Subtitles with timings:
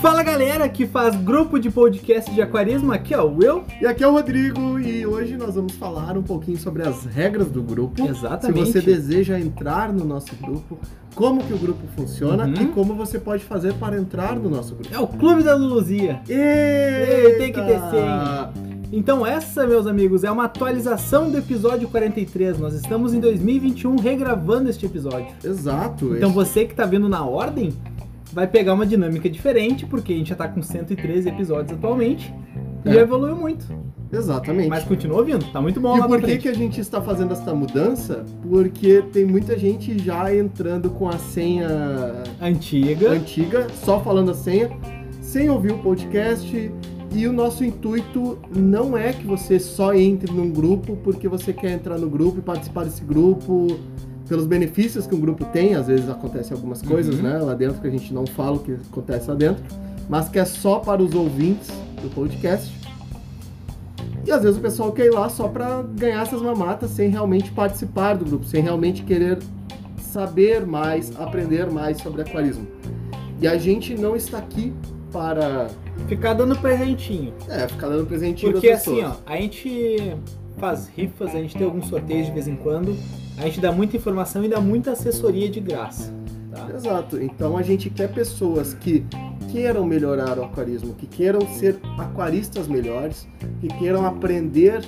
[0.00, 3.64] Fala galera que faz grupo de podcast de aquarismo, aqui é o Will.
[3.82, 7.48] E aqui é o Rodrigo e hoje nós vamos falar um pouquinho sobre as regras
[7.48, 8.06] do grupo.
[8.08, 8.66] Exatamente.
[8.66, 10.78] Se você deseja entrar no nosso grupo,
[11.14, 12.54] como que o grupo funciona Uhum.
[12.54, 14.94] e como você pode fazer para entrar no nosso grupo.
[14.94, 16.20] É o Clube da Luluzia.
[16.26, 17.38] Eita!
[17.38, 18.80] tem que descer, hein?
[18.92, 22.58] Então essa, meus amigos, é uma atualização do episódio 43.
[22.58, 25.28] Nós estamos em 2021 regravando este episódio.
[25.44, 26.16] Exato.
[26.16, 27.72] Então esse- você que tá vendo na ordem,
[28.32, 32.32] vai pegar uma dinâmica diferente, porque a gente já tá com 113 episódios atualmente.
[32.84, 32.94] E É.
[32.94, 33.66] já evoluiu muito.
[34.12, 34.68] Exatamente.
[34.68, 37.54] Mas continua ouvindo, tá muito bom E por que, que a gente está fazendo essa
[37.54, 38.24] mudança?
[38.42, 41.68] Porque tem muita gente já entrando com a senha
[42.40, 43.10] Antiga.
[43.12, 44.70] antiga, só falando a senha,
[45.20, 46.72] sem ouvir o podcast.
[47.12, 51.72] E o nosso intuito não é que você só entre num grupo porque você quer
[51.72, 53.78] entrar no grupo e participar desse grupo
[54.30, 55.74] pelos benefícios que um grupo tem.
[55.74, 57.22] Às vezes acontecem algumas coisas Uhum.
[57.22, 59.62] né, lá dentro que a gente não fala o que acontece lá dentro,
[60.08, 61.68] mas que é só para os ouvintes
[62.00, 62.72] do podcast.
[64.24, 67.50] E às vezes o pessoal quer ir lá só para ganhar essas mamatas sem realmente
[67.50, 69.38] participar do grupo, sem realmente querer
[70.00, 72.66] saber mais, aprender mais sobre aquarismo.
[73.40, 74.72] E a gente não está aqui
[75.10, 75.68] para
[76.06, 77.32] Ficar dando presentinho.
[77.48, 80.14] é, ficar dando presentinho Porque assim, ó, a gente
[80.58, 82.96] faz rifas, a gente tem alguns sorteios de vez em quando,
[83.40, 86.12] a gente dá muita informação e dá muita assessoria de graça.
[86.52, 86.68] Tá?
[86.74, 87.20] Exato.
[87.22, 89.04] Então a gente quer pessoas que
[89.50, 93.26] queiram melhorar o aquarismo, que queiram ser aquaristas melhores,
[93.60, 94.84] que queiram aprender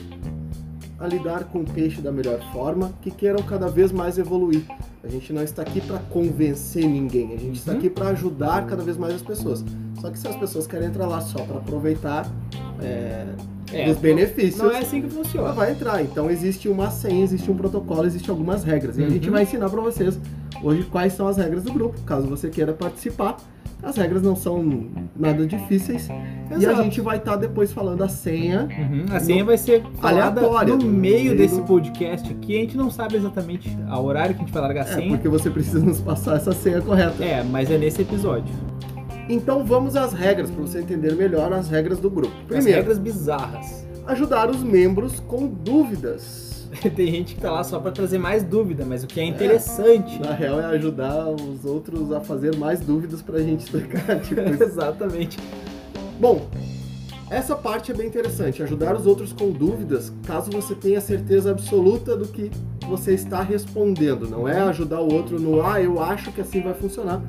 [0.98, 4.64] a lidar com o peixe da melhor forma, que queiram cada vez mais evoluir.
[5.02, 7.78] A gente não está aqui para convencer ninguém, a gente está Uhum.
[7.78, 9.64] aqui para ajudar cada vez mais as pessoas.
[10.00, 12.30] Só que se as pessoas querem entrar lá só para aproveitar
[12.80, 13.26] é,
[13.86, 15.52] dos benefícios, Não é assim que ela funciona.
[15.52, 16.02] vai entrar.
[16.02, 18.98] Então existe uma senha, existe um protocolo, existe algumas regras.
[18.98, 19.32] E a gente Uhum.
[19.34, 20.18] vai ensinar para vocês
[20.62, 23.36] hoje quais são as regras do grupo, caso você queira participar.
[23.82, 26.06] As regras não são nada difíceis.
[26.08, 26.82] E a Exato.
[26.84, 28.68] gente vai estar depois falando a senha.
[28.78, 32.56] Uhum, A senha vai ser Aleatória, no no meio desse podcast aqui.
[32.56, 35.08] A gente não sabe exatamente a horário que a gente vai largar a É, senha.
[35.08, 37.24] porque você precisa nos passar essa senha correta.
[37.24, 38.54] É, mas é nesse episódio.
[39.28, 42.34] Então vamos às regras, para você entender melhor as regras do grupo.
[42.40, 43.86] As Primeiro, regras bizarras.
[44.06, 46.68] ajudar os membros com dúvidas.
[46.96, 50.18] Tem gente que tá lá só pra trazer mais dúvida, mas o que é interessante.
[50.20, 54.20] Na real, é ajudar os outros a fazer mais dúvidas pra gente explicar.
[54.20, 54.40] Tipo.
[54.40, 55.38] Exatamente.
[56.18, 56.48] Bom,
[57.30, 62.16] essa parte é bem interessante, ajudar os outros com dúvidas, caso você tenha certeza absoluta
[62.16, 62.50] do que
[62.88, 64.28] você está respondendo.
[64.28, 67.22] Não é ajudar o outro no ah, eu acho que assim vai funcionar.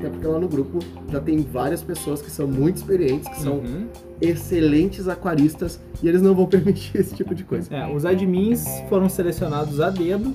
[0.00, 0.78] Até porque lá no grupo
[1.10, 3.86] já tem várias pessoas que são muito experientes, que são Uhum.
[4.20, 7.74] excelentes aquaristas e eles não vão permitir esse tipo de coisa.
[7.74, 10.32] É, os admins foram selecionados a dedo,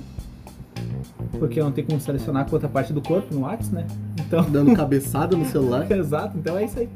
[1.38, 3.86] porque não tem como selecionar com outra parte do corpo no Whats, né?
[4.20, 5.90] Então, Dando cabeçada no celular.
[5.90, 6.88] exato, então é isso aí.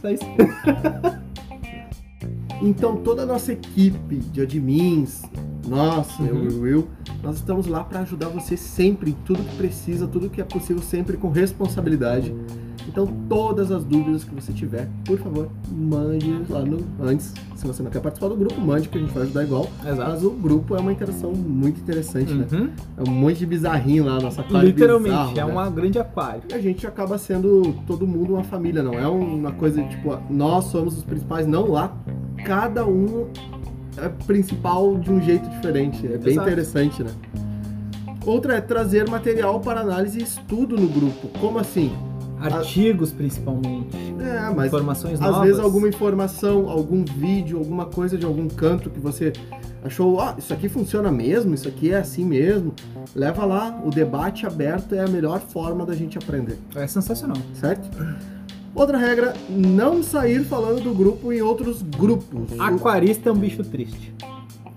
[0.00, 0.24] Só isso.
[2.62, 5.22] Então toda a nossa equipe de admins,
[5.66, 6.58] nossa, eu e Uhum.
[6.58, 6.88] o Will,
[7.22, 10.82] nós estamos lá para ajudar você sempre em tudo que precisa, tudo que é possível,
[10.82, 12.34] sempre com responsabilidade.
[12.88, 17.34] Então todas as dúvidas que você tiver, por favor, mande lá no antes.
[17.56, 19.66] Se você não quer participar do grupo, mande que a gente vai ajudar igual.
[19.84, 20.10] Exato.
[20.10, 22.46] Mas o grupo é uma interação muito interessante, né?
[22.52, 22.70] Uhum.
[22.96, 25.68] É um monte de bizarrinho lá, nossa aquário Literalmente, bizarro, é né?
[25.68, 26.42] um grande aquário.
[26.48, 30.66] E a gente acaba sendo todo mundo uma família, não é uma coisa tipo, nós
[30.66, 31.92] somos os principais, não lá.
[32.44, 33.26] Cada um
[33.98, 36.06] é principal de um jeito diferente.
[36.06, 36.48] É bem Exato.
[36.48, 37.10] interessante, né?
[38.24, 41.28] Outra é trazer material para análise e estudo no grupo.
[41.38, 41.92] Como assim?
[42.40, 43.96] Artigos, principalmente.
[44.20, 45.42] É, mas Informações às novas.
[45.42, 49.32] vezes alguma informação, algum vídeo, alguma coisa de algum canto que você
[49.82, 52.74] achou, ah, isso aqui funciona mesmo, isso aqui é assim mesmo.
[53.14, 56.58] Leva lá, o debate aberto é a melhor forma da gente aprender.
[56.74, 57.38] É sensacional.
[57.54, 57.88] certo?
[58.76, 62.60] Outra regra, não sair falando do grupo em outros grupos.
[62.60, 64.12] Aquarista é um bicho triste.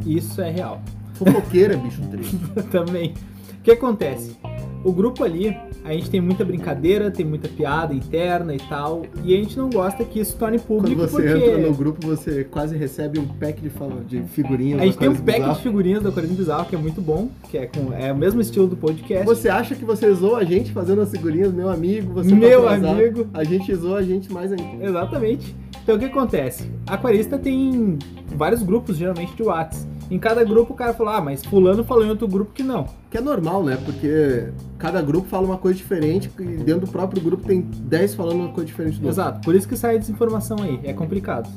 [0.05, 0.81] Isso é real.
[1.15, 2.37] Fofoqueiro é bicho triste.
[2.71, 3.13] Também.
[3.59, 4.37] O que acontece?
[4.85, 5.53] O grupo ali,
[5.83, 9.69] a gente tem muita brincadeira, tem muita piada interna e tal, e a gente não
[9.69, 13.27] gosta que isso torne Quando público você porque entra no grupo, você quase recebe um
[13.27, 13.69] pack de,
[14.05, 14.81] de figurinhas.
[14.81, 15.53] a gente tem um pack bizarra.
[15.53, 18.41] de figurinhas do Aquarismo Bizarro que é muito bom, que é, com, é o mesmo
[18.41, 19.25] estilo do podcast.
[19.25, 22.13] Você acha que você zoa a gente fazendo as figurinhas, meu amigo?
[22.13, 23.27] Você Meu tá amigo.
[23.33, 24.85] A gente zoa a gente mais ainda.
[24.85, 25.55] Exatamente.
[25.83, 26.69] Então o que acontece?
[26.85, 27.97] Aquarista tem
[28.27, 29.98] vários grupos, geralmente, de WhatsApp.
[30.09, 32.87] Em cada grupo o cara fala, ah, mas fulano falou em outro grupo que não.
[33.11, 33.77] Que é normal, né?
[33.85, 38.39] Porque cada grupo fala uma coisa diferente e dentro do próprio grupo tem 10 falando
[38.39, 39.21] uma coisa diferente do outro.
[39.21, 41.49] Exato, por isso que sai desinformação aí, é complicado.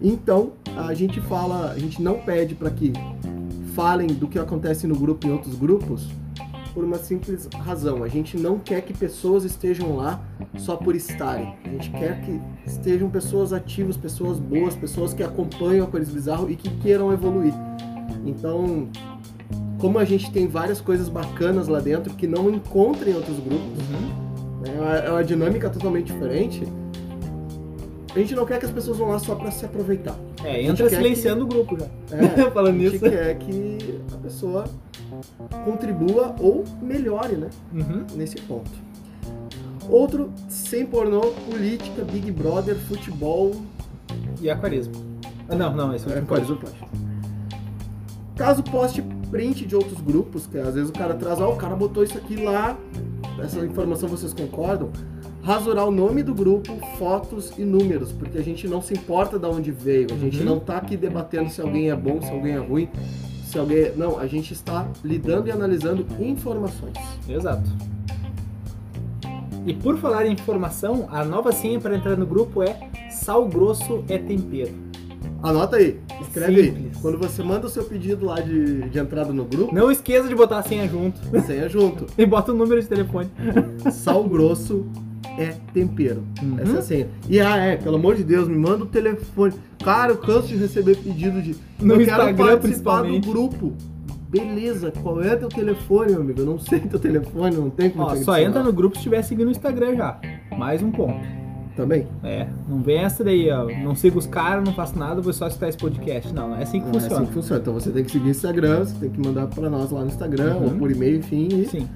[0.00, 2.92] Então, a gente fala, a gente não pede para que
[3.74, 6.08] falem do que acontece no grupo em outros grupos,
[6.74, 8.04] por uma simples razão.
[8.04, 10.20] A gente não quer que pessoas estejam lá
[10.56, 11.54] só por estarem.
[11.64, 16.50] A gente quer que estejam pessoas ativas, pessoas boas, pessoas que acompanham a Aquarismo Bizarro
[16.50, 17.52] e que queiram evoluir.
[18.28, 18.88] Então,
[19.78, 23.78] como a gente tem várias coisas bacanas lá dentro que não encontra em outros grupos,
[23.90, 24.60] Uhum.
[24.62, 26.64] né, é uma- é uma dinâmica totalmente diferente.
[28.14, 30.16] A gente não quer que as pessoas vão lá só para se aproveitar.
[30.44, 31.86] É, entra silenciando o grupo já.
[32.16, 32.16] É,
[32.50, 33.00] Falando a gente nisso.
[33.04, 34.64] quer que a pessoa
[35.64, 37.48] contribua ou melhore, né?
[37.72, 38.04] Uhum.
[38.16, 38.70] nesse ponto.
[39.88, 41.20] Outro, sem pornô,
[41.50, 43.52] política, Big Brother, futebol,
[44.40, 44.92] E aquarismo.
[45.48, 46.58] Ah, não, não, esse é é, o do plástico.
[48.38, 49.02] Caso poste
[49.32, 52.16] print de outros grupos, que às vezes o cara traz, ó, o cara botou isso
[52.16, 52.78] aqui lá,
[53.42, 54.90] essa informação vocês concordam?
[55.42, 59.46] Rasurar o nome do grupo, fotos e números, porque a gente não se importa de
[59.46, 60.44] onde veio, a gente Uhum.
[60.44, 62.88] não tá aqui debatendo se alguém é bom, se alguém é ruim,
[63.44, 63.92] se alguém é...
[63.96, 66.94] Não, a gente está lidando e analisando informações.
[67.28, 67.68] Exato.
[69.66, 74.04] E por falar em informação, a nova senha para entrar no grupo é sal grosso
[74.08, 74.87] é tempero.
[75.42, 76.66] Anota aí, escreve aí.
[76.66, 76.96] Simples.
[77.00, 80.34] Quando você manda o seu pedido lá de, de entrada no grupo, Não esqueça de
[80.34, 82.06] botar a senha junto senha junto.
[82.16, 83.28] e bota o número de telefone.
[83.90, 84.86] Sal grosso
[85.38, 86.24] é tempero.
[86.42, 86.58] Uhum.
[86.58, 87.08] Essa é a senha.
[87.28, 89.54] E ah, é, pelo amor de Deus, me manda o telefone.
[89.82, 91.56] Cara, eu canso de receber pedido de.
[91.80, 93.72] No eu Instagram, quero participar do grupo.
[94.28, 96.40] Beleza, qual é teu telefone, meu amigo?
[96.40, 99.22] Eu não sei teu telefone, não tem como Ó, só entra no grupo se estiver
[99.22, 100.20] seguindo o Instagram já.
[100.58, 101.37] Mais um ponto.
[101.78, 102.08] Também?
[102.24, 103.64] É, não vem essa daí, ó.
[103.84, 106.34] Não sigo os caras, não faço nada, vou só escutar esse podcast.
[106.34, 107.16] Não, não é assim que Não, é funciona.
[107.16, 107.60] assim que funciona.
[107.60, 110.08] Então você tem que seguir o Instagram, você tem que mandar pra nós lá no
[110.08, 110.64] Instagram, Uhum.
[110.64, 111.46] ou por e-mail, enfim.
[111.52, 111.88] E, Sim.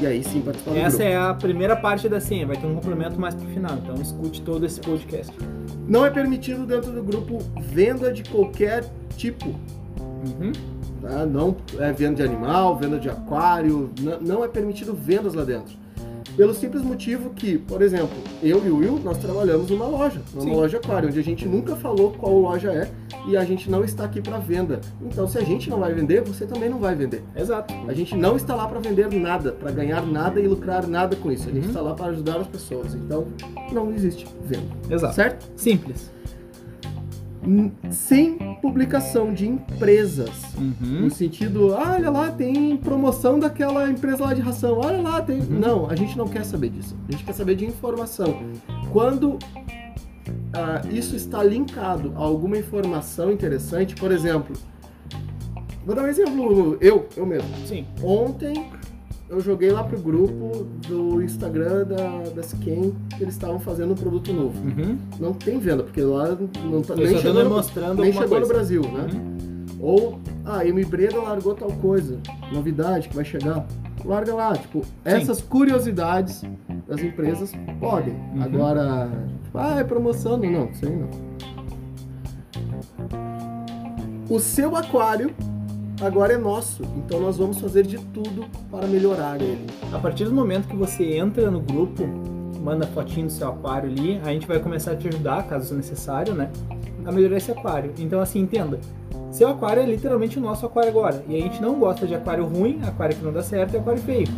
[0.00, 1.02] e aí sim participar do Essa grupo.
[1.12, 3.76] é a primeira parte da senha, vai ter um complemento mais pro final.
[3.80, 5.32] Então escute todo esse podcast.
[5.88, 8.84] Não é permitido dentro do grupo venda de qualquer
[9.16, 9.46] tipo.
[10.00, 10.50] Uhum.
[11.00, 11.24] Tá?
[11.24, 15.76] Não é venda de animal, venda de aquário, n- não é permitido vendas lá dentro.
[16.38, 20.42] Pelo simples motivo que, por exemplo, eu e o Will, nós trabalhamos numa loja, numa
[20.44, 20.54] Sim.
[20.54, 22.88] loja aquário, onde a gente nunca falou qual loja é
[23.26, 24.80] e a gente não está aqui para venda.
[25.02, 27.24] Então, se a gente não vai vender, você também não vai vender.
[27.34, 27.74] Exato.
[27.88, 31.32] A gente não está lá para vender nada, para ganhar nada e lucrar nada com
[31.32, 31.48] isso.
[31.48, 31.68] A gente Uhum.
[31.70, 32.94] está lá para ajudar as pessoas.
[32.94, 33.26] Então,
[33.72, 34.68] não existe venda.
[34.88, 35.14] Exato.
[35.16, 35.50] Certo?
[35.56, 36.08] Simples.
[37.90, 40.30] Sem publicação de empresas.
[40.56, 41.02] Uhum.
[41.02, 45.40] No sentido, ah, olha lá, tem promoção daquela empresa lá de ração, olha lá, tem.
[45.40, 45.58] Uhum.
[45.58, 46.96] Não, a gente não quer saber disso.
[47.08, 48.42] A gente quer saber de informação.
[48.92, 49.38] Quando
[50.52, 54.56] ah, isso está linkado a alguma informação interessante, por exemplo,
[55.84, 57.48] vou dar um exemplo, eu, eu mesmo.
[57.66, 57.86] Sim.
[58.02, 58.70] Ontem
[59.28, 63.96] eu joguei lá pro grupo do Instagram da, da Skin que eles estavam fazendo um
[63.96, 64.58] produto novo.
[64.58, 64.98] Uhum.
[65.20, 68.46] Não tem venda, porque lá não tá, Eu nem chegou, no, mostrando nem chegou no
[68.46, 68.54] coisa.
[68.54, 69.08] Brasil, né?
[69.12, 69.66] Uhum.
[69.80, 72.18] Ou, ah, a Emibreda largou tal coisa,
[72.52, 73.66] novidade que vai chegar.
[74.04, 76.42] Larga lá, tipo, essas curiosidades
[76.86, 78.14] das empresas podem.
[78.14, 78.42] Uhum.
[78.42, 79.10] Agora,
[79.44, 81.28] tipo, ah, é promoção, não, não, isso aí não.
[84.30, 85.34] O seu aquário
[86.00, 89.66] agora é nosso, então nós vamos fazer de tudo para melhorar ele.
[89.92, 92.04] A partir do momento que você entra no grupo,
[92.62, 96.34] manda fotinho do seu aquário ali, a gente vai começar a te ajudar, caso necessário,
[96.34, 96.50] né?
[97.04, 97.92] A melhorar esse aquário.
[97.98, 98.78] Então, assim, entenda.
[99.30, 101.24] Seu aquário é literalmente o nosso aquário agora.
[101.28, 104.00] E a gente não gosta de aquário ruim, aquário que não dá certo e aquário
[104.00, 104.28] feio.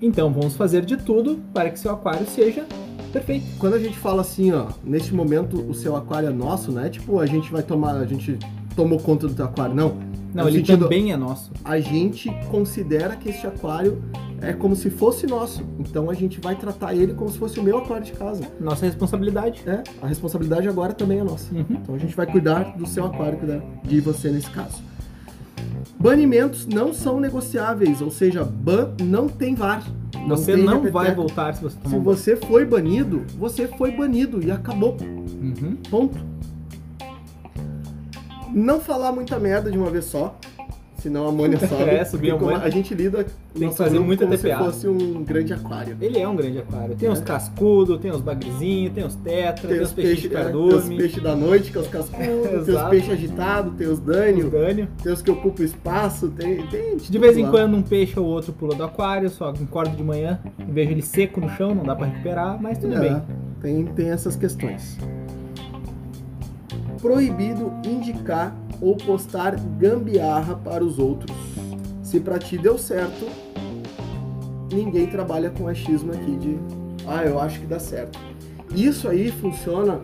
[0.00, 2.64] Então, vamos fazer de tudo para que seu aquário seja
[3.12, 3.46] perfeito.
[3.58, 6.88] Quando a gente fala assim, ó, neste momento o seu aquário é nosso, né?
[6.88, 8.38] Tipo, a gente vai tomar, a gente
[8.76, 9.96] tomou conta do teu aquário, não.
[10.32, 11.50] Não, ele sentido- também é nosso.
[11.64, 14.00] a gente considera que este aquário
[14.40, 15.62] é como se fosse nosso.
[15.78, 18.44] Então a gente vai tratar ele como se fosse o meu aquário de casa.
[18.60, 19.62] Nossa responsabilidade.
[19.66, 21.52] É, a responsabilidade agora também é nossa.
[21.52, 21.66] Uhum.
[21.68, 24.80] Então a gente vai cuidar do seu aquário, cuidar de você nesse caso.
[25.98, 29.82] Banimentos não são negociáveis, ou seja, ban não tem VAR.
[30.28, 34.42] Você tem não vai voltar se você tomar Se você foi banido, você foi banido
[34.42, 34.96] e acabou.
[35.00, 35.76] Uhum.
[35.90, 36.18] Ponto.
[38.52, 40.36] Não falar muita merda de uma vez só,
[40.98, 41.82] senão a amônia sobe.
[41.84, 42.58] É, subir a amônia.
[42.58, 44.56] A gente lida que nosso fazer grupo muita como TPA.
[44.58, 45.96] se fosse um grande aquário.
[46.00, 46.94] Ele é um grande aquário.
[46.96, 47.12] Tem É.
[47.12, 50.44] os cascudos, tem os bagrezinhos, tem os tetra, tem, Tem os os peixes de é,
[50.44, 53.98] tem os peixes da noite, que é os cascudos, tem os peixes agitados, tem os
[53.98, 54.88] dânio, gânio.
[55.02, 57.50] tem os que ocupam espaço, tem, tem De vez em lá.
[57.50, 61.02] quando um peixe ou outro pula do aquário, só acordo de manhã e vejo ele
[61.02, 63.22] seco no chão, não dá pra recuperar, mas tudo É, bem.
[63.62, 64.98] Tem, tem essas questões.
[67.00, 71.36] Proibido indicar ou postar gambiarra para os outros.
[72.02, 73.26] Se pra ti deu certo,
[74.72, 76.58] ninguém trabalha com achismo aqui de
[77.06, 78.18] ah, eu acho que dá certo.
[78.74, 80.00] Isso aí funciona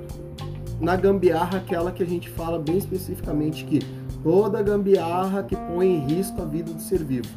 [0.81, 3.81] na gambiarra aquela que a gente fala bem especificamente que
[4.23, 7.29] toda gambiarra que põe em risco a vida do ser vivo.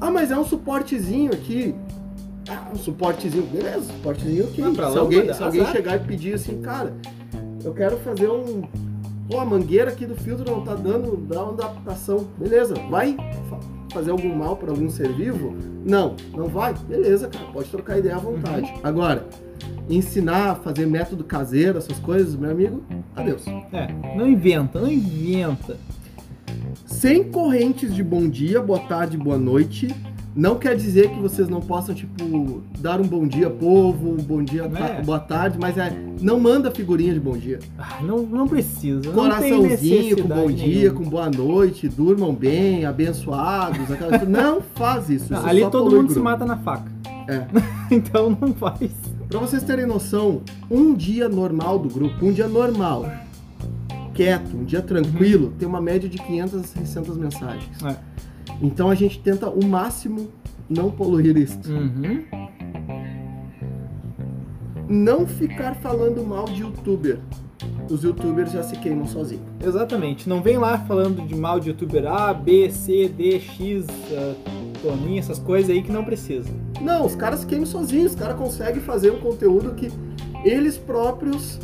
[0.00, 1.74] Ah, mas é um suportezinho aqui.
[2.48, 4.62] Ah, um suportezinho, beleza, suportezinho aqui.
[4.74, 6.94] Pra se alguém, se alguém chegar e pedir assim, cara,
[7.66, 8.62] eu quero fazer um.
[9.28, 12.26] Pô, a mangueira aqui do filtro não tá dando, dá uma adaptação.
[12.38, 13.16] Beleza, vai
[13.50, 13.58] fa-
[13.92, 15.54] fazer algum mal para algum ser vivo?
[15.84, 16.72] Não, não vai?
[16.88, 18.72] Beleza, cara, pode trocar ideia à vontade.
[18.84, 19.26] Agora,
[19.90, 22.84] ensinar a fazer método caseiro, essas coisas, meu amigo,
[23.16, 23.44] adeus.
[23.72, 25.76] É, não inventa, não inventa.
[26.84, 29.88] Sem correntes de bom dia, boa tarde, boa noite.
[30.36, 34.42] Não quer dizer que vocês não possam, tipo, dar um bom dia, povo, um bom
[34.42, 35.02] dia, É.
[35.02, 35.90] boa tarde, mas é,
[36.20, 37.58] não manda figurinha de bom dia.
[37.78, 39.10] Ah, não, não precisa.
[39.12, 41.00] Coraçãozinho com bom dia, nenhuma.
[41.04, 44.26] com boa noite, durmam bem, abençoados, aquela coisa.
[44.26, 45.32] Não faz isso.
[45.32, 46.24] Não, isso ali todo mundo se grupo.
[46.24, 46.92] mata na faca.
[47.28, 47.46] É.
[47.90, 48.90] então não faz.
[49.30, 53.10] Pra vocês terem noção, um dia normal do grupo, um dia normal,
[54.14, 57.82] quieto, um dia tranquilo, tem uma média de 500 a 600 mensagens.
[57.84, 57.96] É.
[58.60, 60.28] Então a gente tenta o máximo
[60.68, 61.58] não poluir isso.
[61.68, 62.24] Uhum.
[64.88, 67.18] Não ficar falando mal de youtuber.
[67.90, 69.44] Os youtubers já se queimam sozinhos.
[69.64, 70.28] Exatamente.
[70.28, 74.36] Não vem lá falando de mal de youtuber A, B, C, D, X, uh,
[74.82, 76.48] Toninho, essas coisas aí que não precisa.
[76.80, 78.12] Não, os caras se queimam sozinhos.
[78.12, 79.90] Os caras conseguem fazer um conteúdo que
[80.44, 81.58] eles próprios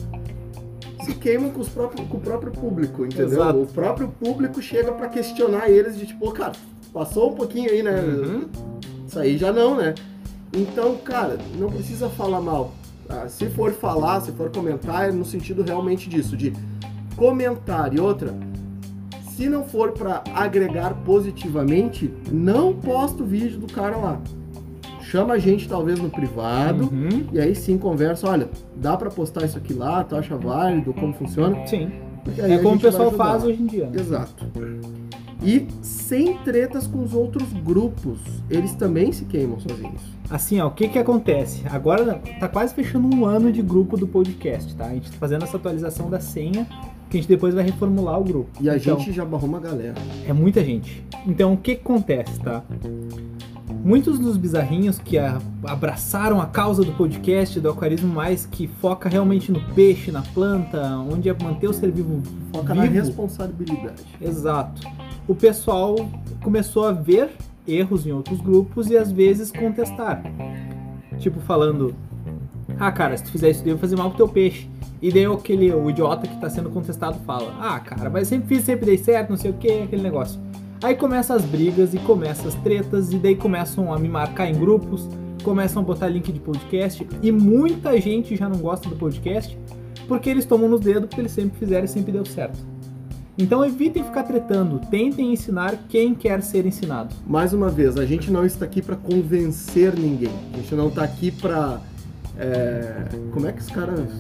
[1.04, 3.26] se queimam com, os próprios, com o próprio público, entendeu?
[3.26, 3.62] Exato.
[3.62, 6.52] O próprio público chega pra questionar eles de tipo, "Ô, cara,
[6.92, 8.00] passou um pouquinho aí, né?
[8.00, 8.44] Uhum.
[9.06, 9.94] Isso aí já não, né?
[10.52, 12.72] Então, cara, não precisa falar mal.
[13.06, 13.28] tá?
[13.28, 16.52] Se for falar, se for comentar, é no sentido realmente disso, de
[17.16, 17.92] comentar.
[17.94, 18.34] E outra,
[19.30, 24.20] se não for pra agregar positivamente, não posta o vídeo do cara lá.
[25.00, 27.26] Chama a gente talvez no privado Uhum.
[27.32, 31.12] e aí sim conversa, olha, dá pra postar isso aqui lá, tu acha válido, como
[31.12, 31.66] funciona?
[31.66, 31.90] Sim.
[32.38, 33.86] É como o pessoal faz hoje em dia.
[33.90, 34.00] né?
[34.00, 34.46] Exato.
[35.42, 35.66] E
[36.12, 38.18] sem tretas com os outros grupos.
[38.50, 40.02] Eles também se queimam sozinhos.
[40.28, 41.62] Assim, ó, o que que acontece?
[41.70, 44.84] Agora tá quase fechando um ano de grupo do podcast, tá?
[44.88, 46.66] A gente tá fazendo essa atualização da senha,
[47.08, 48.50] que a gente depois vai reformular o grupo.
[48.60, 49.94] E a Então, gente já barrou uma galera.
[50.28, 51.02] É muita gente.
[51.26, 52.62] Então, o que, que acontece, tá?
[53.82, 59.08] Muitos dos bizarrinhos que a- abraçaram a causa do podcast, do Aquarismo Mais, que foca
[59.08, 60.78] realmente no peixe, na planta,
[61.10, 62.22] onde é manter o ser vivo
[62.54, 62.94] Foca na vivo.
[62.96, 64.02] responsabilidade.
[64.20, 64.82] Exato.
[65.26, 65.96] O pessoal
[66.42, 67.30] começou a ver
[67.66, 70.22] erros em outros grupos e às vezes contestar.
[71.18, 71.94] Tipo, falando:
[72.78, 74.68] Ah, cara, se tu fizer isso, daí vai fazer mal pro teu peixe.
[75.00, 78.64] E daí aquele, o idiota que tá sendo contestado fala: Ah, cara, mas sempre fiz,
[78.64, 80.40] sempre dei certo, não sei o que, aquele negócio.
[80.82, 84.54] Aí começam as brigas e começam as tretas, e daí começam a me marcar em
[84.54, 85.08] grupos,
[85.44, 89.56] começam a botar link de podcast, e muita gente já não gosta do podcast
[90.08, 92.71] porque eles tomam nos dedos, porque eles sempre fizeram e sempre deu certo.
[93.38, 97.14] Então evitem ficar tretando, tentem ensinar quem quer ser ensinado.
[97.26, 100.32] Mais uma vez, a gente não está aqui pra convencer ninguém.
[100.52, 101.80] A gente não tá aqui pra.
[102.36, 104.10] é, Como é que os caras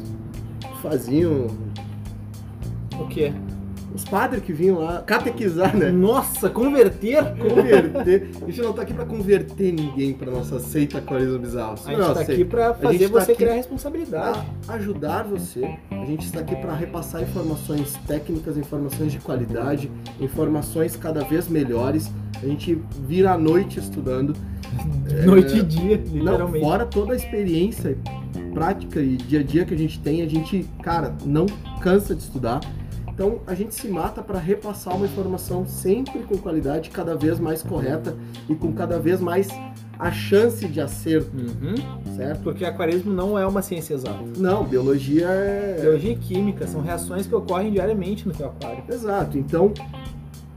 [0.80, 1.48] faziam?
[2.98, 3.32] O quê?
[3.94, 5.90] Os padres que vinham lá catequizar, né?
[5.90, 7.22] Nossa, converter?
[7.36, 8.30] Converter.
[8.42, 11.74] A gente não tá aqui pra converter ninguém pra nossa seita Aquarismo Bizarro.
[11.84, 12.34] A gente Não, tá sei.
[12.34, 14.40] aqui pra fazer tá você criar responsabilidade.
[14.68, 15.76] ajudar você.
[15.90, 22.10] A gente está aqui para repassar informações técnicas, informações de qualidade, informações cada vez melhores.
[22.42, 24.34] A gente vira a noite estudando.
[25.26, 26.64] Noite e dia, é, Não, literalmente.
[26.64, 27.94] fora toda a experiência
[28.54, 31.44] prática e dia a dia que a gente tem, a gente, cara, não
[31.82, 32.60] cansa de estudar.
[33.14, 37.62] Então a gente se mata para repassar uma informação sempre com qualidade, cada vez mais
[37.62, 38.16] correta
[38.48, 39.48] e com cada vez mais
[39.98, 41.74] a chance de acerto, Uhum.
[42.16, 42.42] certo?
[42.42, 44.18] Porque aquarismo não é uma ciência exata.
[44.38, 45.78] Não, biologia é.
[45.80, 48.82] Biologia e química são reações que ocorrem diariamente no teu aquário.
[48.88, 49.38] Exato.
[49.38, 49.72] Então,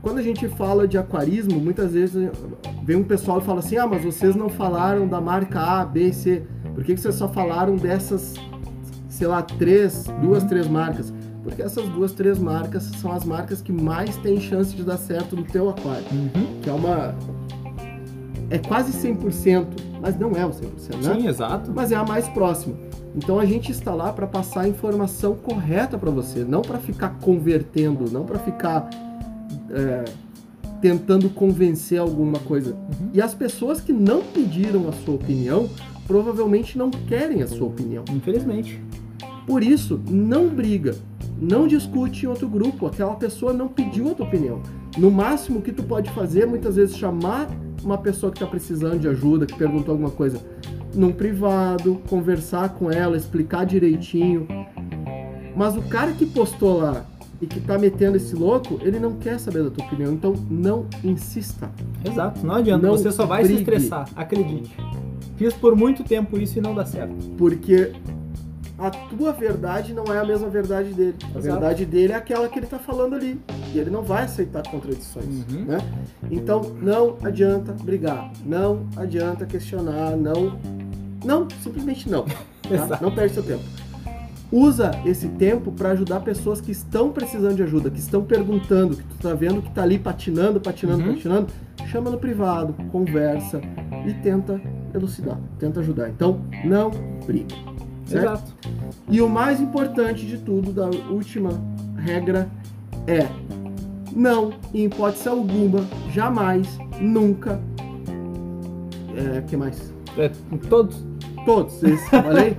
[0.02, 2.30] quando a gente fala de aquarismo, muitas vezes
[2.82, 6.12] vem um pessoal e fala assim: ah, mas vocês não falaram da marca A, B,
[6.12, 6.42] C.
[6.74, 8.34] Por que, que vocês só falaram dessas,
[9.08, 11.12] sei lá, três, duas, três marcas?
[11.46, 15.36] Porque essas duas, três marcas são as marcas que mais têm chance de dar certo
[15.36, 16.04] no teu aquário.
[16.10, 16.60] Uhum.
[16.60, 17.14] Que é uma.
[18.50, 19.64] É quase 100%,
[20.02, 21.14] mas não é o 100%, né?
[21.14, 21.70] Sim, exato.
[21.72, 22.74] mas é a mais próxima.
[23.14, 27.10] Então a gente está lá para passar a informação correta para você, não para ficar
[27.20, 28.90] convertendo, não para ficar
[29.70, 30.04] é,
[30.80, 32.72] tentando convencer alguma coisa.
[32.72, 33.10] Uhum.
[33.14, 35.70] E as pessoas que não pediram a sua opinião
[36.08, 38.04] provavelmente não querem a sua opinião.
[38.10, 38.82] Infelizmente.
[39.46, 40.96] Por isso, não briga,
[41.40, 42.86] não discute em outro grupo.
[42.86, 44.60] Aquela pessoa não pediu a tua opinião.
[44.96, 47.48] No máximo o que tu pode fazer, muitas vezes chamar
[47.84, 50.40] uma pessoa que está precisando de ajuda, que perguntou alguma coisa,
[50.94, 54.46] num privado, conversar com ela, explicar direitinho.
[55.54, 57.04] Mas o cara que postou lá
[57.40, 60.86] e que tá metendo esse louco, ele não quer saber da tua opinião, então não
[61.04, 61.70] insista.
[62.04, 63.56] Exato, não adianta, Não você só vai brigue.
[63.56, 64.74] se estressar, acredite.
[65.36, 67.14] Fiz por muito tempo isso e não dá certo.
[67.36, 67.92] Porque
[68.78, 71.16] a tua verdade não é a mesma verdade dele.
[71.22, 71.42] A Exato.
[71.42, 73.40] verdade dele é aquela que ele tá falando ali.
[73.74, 75.64] E ele não vai aceitar contradições, Uhum.
[75.64, 75.78] né?
[76.30, 78.30] Então, não adianta brigar.
[78.44, 80.16] Não adianta questionar.
[80.16, 80.58] Não...
[81.24, 82.24] Não, simplesmente não.
[82.24, 82.98] tá?
[83.00, 83.62] Não perde seu tempo.
[84.52, 89.02] Usa esse tempo para ajudar pessoas que estão precisando de ajuda, que estão perguntando, que
[89.02, 91.14] tu tá vendo que tá ali patinando, patinando, Uhum.
[91.14, 91.46] patinando.
[91.88, 93.60] Chama no privado, conversa
[94.06, 94.60] e tenta
[94.94, 96.10] elucidar, tenta ajudar.
[96.10, 96.90] Então, não
[97.26, 97.54] brigue.
[98.06, 98.24] Certo?
[98.24, 98.52] Exato.
[99.08, 101.50] E o mais importante de tudo, da última
[101.96, 102.48] regra,
[103.06, 103.28] é
[104.14, 106.66] não, em hipótese alguma, jamais,
[106.98, 107.60] nunca.
[109.14, 109.92] É, que mais?
[110.16, 110.30] É,
[110.70, 111.04] todos.
[111.44, 112.56] Todos esses que eu falei.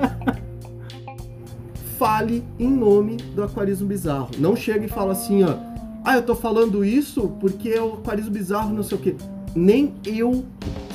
[1.97, 4.29] Fale em nome do aquarismo bizarro.
[4.37, 5.55] Não chega e fala assim, ó.
[6.05, 9.15] Ah, eu tô falando isso porque é o aquarismo bizarro, não sei o quê.
[9.55, 10.45] Nem eu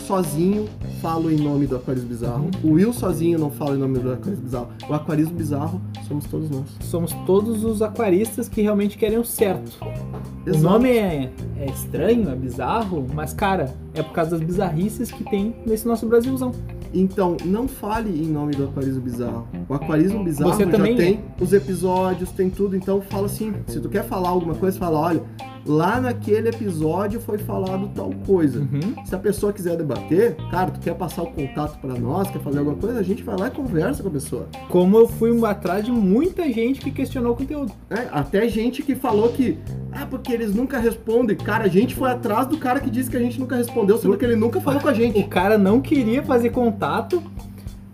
[0.02, 0.68] sozinho
[1.00, 2.50] falo em nome do aquarismo bizarro.
[2.62, 4.68] O Will sozinho não fala em nome do aquarismo bizarro.
[4.88, 6.66] O aquarismo bizarro somos todos nós.
[6.80, 9.72] Somos todos os aquaristas que realmente querem o certo.
[9.80, 10.62] O Exato.
[10.62, 15.54] nome é, é estranho, é bizarro, mas cara, é por causa das bizarrices que tem
[15.66, 16.52] nesse nosso Brasilzão.
[16.94, 19.48] Então, não fale em nome do Aquarismo Bizarro.
[19.66, 22.76] O Aquarismo Bizarro Você já também tem os episódios, tem tudo.
[22.76, 25.22] Então, fala assim: se tu quer falar alguma coisa, fala, olha,
[25.64, 28.60] lá naquele episódio foi falado tal coisa.
[28.60, 29.04] Uhum.
[29.04, 32.58] Se a pessoa quiser debater, cara, tu quer passar o contato pra nós, quer fazer
[32.58, 34.48] alguma coisa, a gente vai lá e conversa com a pessoa.
[34.68, 37.72] Como eu fui atrás de muita gente que questionou o conteúdo.
[37.90, 39.58] É, até gente que falou que,
[39.90, 41.36] ah, porque eles nunca respondem.
[41.36, 44.16] Cara, a gente foi atrás do cara que disse que a gente nunca respondeu, sendo
[44.16, 45.22] que ele nunca falou com a O gente.
[45.24, 47.22] cara não queria fazer contato.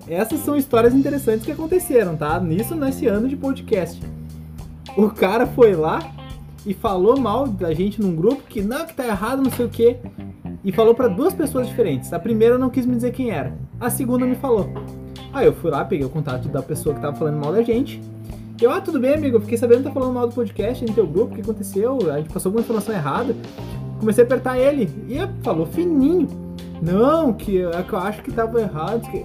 [0.07, 2.41] Essas são histórias interessantes que aconteceram, tá?
[2.41, 4.01] Nisso, nesse ano de podcast.
[4.97, 5.99] O cara foi lá
[6.69, 9.69] e falou mal da gente num grupo que não, que tá errado, não sei o
[9.71, 9.97] quê.
[10.63, 12.13] E falou pra duas pessoas diferentes.
[12.13, 13.57] A primeira não quis me dizer quem era.
[13.81, 14.69] A segunda me falou.
[15.33, 18.01] Aí eu fui lá, peguei o contato da pessoa que tava falando mal da gente.
[18.61, 20.93] Eu, ah, tudo bem, amigo, eu fiquei sabendo que tá falando mal do podcast no
[20.93, 21.97] teu grupo, o que aconteceu?
[22.13, 23.35] A gente passou alguma informação errada.
[24.01, 24.91] Comecei a apertar ele.
[25.09, 26.29] E falou fininho.
[26.83, 29.09] Não, que é que eu acho que tava errado.
[29.11, 29.25] que-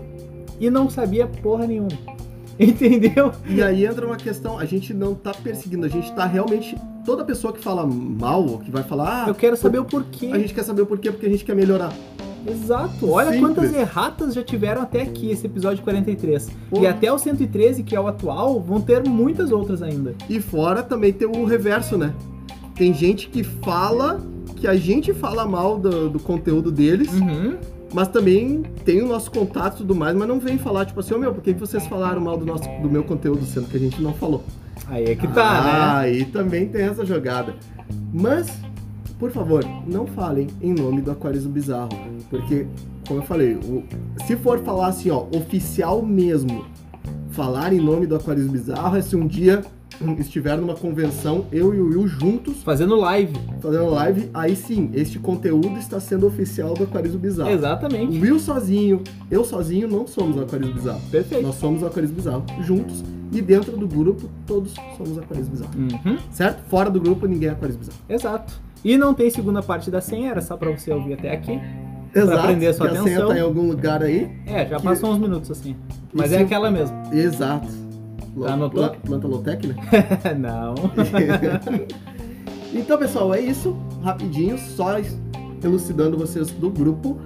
[0.60, 1.90] E não sabia porra nenhuma.
[2.60, 3.32] Entendeu?
[3.50, 6.78] E aí entra uma questão, a gente não tá perseguindo, a gente tá realmente.
[7.06, 10.28] Toda pessoa que fala mal, ou que vai falar, ah, Eu quero saber o porquê.
[10.32, 11.92] a gente quer saber o porquê, porque a gente quer melhorar.
[12.46, 13.10] Exato.
[13.10, 13.56] Olha Simples.
[13.56, 16.50] quantas erratas já tiveram até aqui, esse episódio 43.
[16.70, 16.80] Pô.
[16.82, 20.14] E até o 113, que é o atual, vão ter muitas outras ainda.
[20.30, 22.14] E fora também tem o reverso, né?
[22.76, 24.20] Tem gente que fala
[24.58, 27.56] que a gente fala mal do, do conteúdo deles, Uhum.
[27.94, 31.14] mas também tem o nosso contato e tudo mais, mas não vem falar, tipo assim,
[31.14, 33.78] ô meu, por que que vocês falaram mal do, nosso, do meu conteúdo, sendo que
[33.78, 34.44] a gente não falou?
[34.88, 36.00] Aí é que tá, ah, né?
[36.00, 37.56] Aí também tem essa jogada.
[38.14, 38.48] Mas,
[39.18, 41.90] por favor, não falem em nome do Aquarismo Bizarro.
[42.30, 42.68] Porque,
[43.08, 43.84] como eu falei, o-
[44.26, 46.66] se for falar assim, ó, oficial mesmo,
[47.32, 49.64] falar em nome do Aquarismo Bizarro é se um dia
[50.20, 53.34] estiver numa convenção, eu e o Will juntos, Fazendo live.
[53.62, 57.50] fazendo live, aí sim, este conteúdo está sendo oficial do Aquarismo Bizarro.
[57.50, 58.20] O Exatamente.
[58.20, 59.02] Will sozinho,
[59.32, 61.02] eu sozinho não somos o Aquarismo Bizarro.
[61.12, 61.46] Perfeito.
[61.46, 65.72] Nós somos o Aquarismo Bizarro juntos e dentro do grupo todos somos o Aquarismo Bizarro.
[65.78, 66.18] Uhum.
[66.32, 66.64] Certo?
[66.70, 68.00] Fora do grupo ninguém é Aquarismo Bizarro.
[68.10, 68.54] Exato.
[68.84, 71.60] E não tem segunda parte da senha, era só pra você ouvir até aqui.
[72.12, 73.28] prender a sua que a senha atenção.
[73.30, 74.30] tá em algum lugar aí.
[74.46, 75.76] É, já Que- passou uns minutos assim.
[76.14, 76.96] Mas Isso- é aquela mesmo.
[77.12, 77.68] Exato.
[78.46, 78.70] Anotou?
[78.90, 79.28] pla- Planta
[79.68, 79.76] né?
[80.40, 80.76] não.
[82.74, 83.76] então, pessoal, é isso.
[84.02, 85.00] Rapidinho, só
[85.64, 87.18] elucidando vocês do grupo.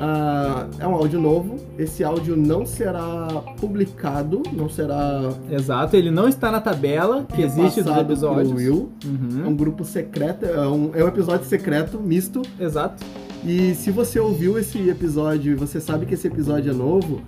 [0.00, 1.56] Ah, é um áudio novo.
[1.76, 3.26] Esse áudio não será
[3.60, 8.52] publicado, não será Exato, ele não está na tabela que existe dos episódios.
[8.52, 8.90] Will.
[9.04, 9.48] É Uhum.
[9.48, 12.42] um grupo secreto, é um, é um episódio secreto, misto.
[12.60, 13.04] Exato.
[13.44, 17.20] E se você ouviu esse episódio e você sabe que esse episódio é novo,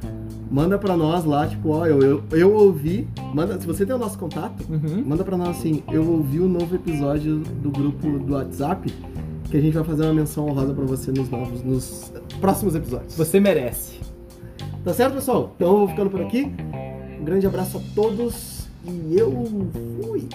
[0.51, 3.07] manda pra nós lá, tipo, ó, eu, eu, eu ouvi.
[3.35, 5.05] Manda, se você tem o nosso contato, Uhum.
[5.07, 8.93] manda pra nós assim, eu ouvi o novo episódio do grupo do WhatsApp,
[9.51, 13.15] que a gente vai fazer uma menção honrosa pra você nos novos, nos próximos episódios.
[13.17, 14.01] Você merece.
[14.85, 15.53] Tá certo, pessoal?
[15.57, 16.51] Então eu vou ficando por aqui.
[17.21, 19.31] Um grande abraço a todos e eu
[20.03, 20.27] fui.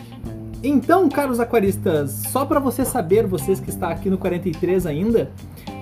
[0.64, 5.30] Então, caros aquaristas, só para você saber, vocês que está aqui no 43 ainda,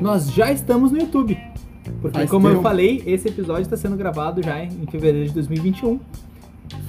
[0.02, 1.38] nós já estamos no YouTube.
[2.03, 2.63] Porque, Faz como eu tempo.
[2.63, 5.97] falei, esse episódio está sendo gravado já em fevereiro de 2021.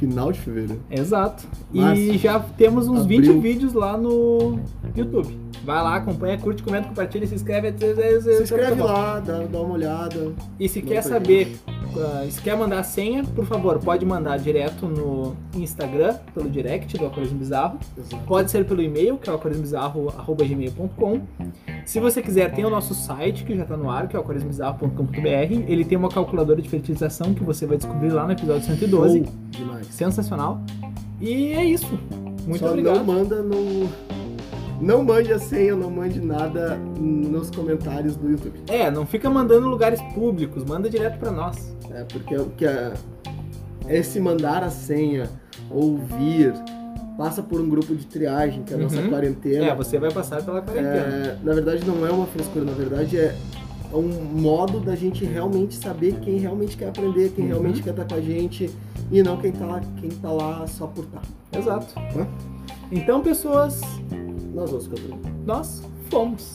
[0.00, 0.81] Final de fevereiro.
[0.90, 1.46] Exato.
[1.72, 3.35] E já temos uns Abril.
[3.35, 4.59] 20 vídeos lá no
[4.96, 5.38] YouTube.
[5.64, 7.72] Vai lá, acompanha, curte, comenta, compartilha, se inscreve.
[7.79, 10.33] Se inscreve lá, dá, dá uma olhada.
[10.59, 11.57] E se Não quer saber,
[11.97, 16.97] uh, se quer mandar a senha, por favor, pode mandar direto no Instagram, pelo direct
[16.99, 17.79] do Aquarismo Bizarro.
[17.97, 18.25] Exato.
[18.27, 21.21] Pode ser pelo e-mail, que é o aquarismobizarro.gmail.com.
[21.85, 24.23] Se você quiser, tem o nosso site que já tá no ar, que é o
[24.23, 25.69] aquarismobizarro.com.br.
[25.69, 29.19] Ele tem uma calculadora de fertilização que você vai descobrir lá no episódio 112.
[29.19, 29.87] Show demais.
[29.89, 30.61] Sensacional.
[31.21, 31.99] E é isso.
[32.47, 32.97] Muito Só obrigado.
[32.97, 33.89] não manda no.
[34.81, 38.61] Não mande a senha, não mande nada nos comentários do YouTube.
[38.69, 41.75] É, não fica mandando em lugares públicos, manda direto pra nós.
[41.91, 42.93] É, porque o que é,
[43.89, 45.29] esse mandar a senha,
[45.71, 46.53] ouvir,
[47.17, 49.09] passa por um grupo de triagem, que é a nossa Uhum.
[49.09, 49.67] quarentena.
[49.67, 50.89] É, você vai passar pela quarentena.
[50.97, 53.35] É, na verdade não é uma frescura, na verdade é
[53.93, 54.09] um
[54.41, 57.51] modo da gente realmente saber quem realmente quer aprender, quem Uhum.
[57.51, 58.69] realmente quer estar com a gente
[59.11, 61.23] e não quem tá lá, quem tá lá só por estar.
[61.57, 61.95] Exato.
[62.17, 62.27] Né?
[62.91, 63.81] Então, pessoas,
[64.55, 65.09] Nós vamos aqui.
[65.45, 66.55] nós fomos.